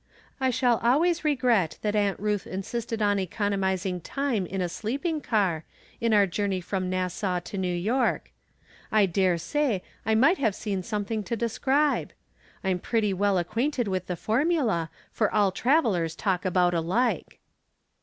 I 0.39 0.49
shall 0.49 0.79
always 0.79 1.23
regret 1.23 1.77
that 1.83 1.95
Aunt 1.95 2.19
Ruth 2.19 2.47
insisted 2.47 3.03
on 3.03 3.19
economizing 3.19 4.01
time 4.01 4.47
in 4.47 4.59
a 4.59 4.67
sleeping 4.67 5.21
car, 5.21 5.63
in 5.99 6.11
our 6.11 6.25
journey 6.25 6.59
from 6.59 6.89
Nassau 6.89 7.39
to 7.41 7.55
New 7.59 7.75
York. 7.87 8.31
I 8.91 9.05
dare 9.05 9.37
say 9.37 9.83
I 10.03 10.15
might 10.15 10.39
have 10.39 10.55
seen 10.55 10.81
something 10.81 11.21
to 11.25 11.35
describe. 11.35 12.13
I'm 12.63 12.79
pretty 12.79 13.13
well 13.13 13.35
acqiiainted 13.35 13.87
with 13.87 14.07
the 14.07 14.15
formula, 14.15 14.89
for 15.11 15.31
aU 15.35 15.51
travelers 15.51 16.15
talk 16.15 16.45
about 16.45 16.73
alike. 16.73 17.37